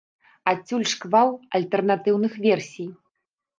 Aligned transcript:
Адсюль 0.51 0.85
шквал 0.93 1.29
альтэрнатыўных 1.59 2.33
версій. 2.49 2.91